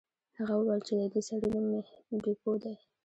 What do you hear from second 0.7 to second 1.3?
چې د دې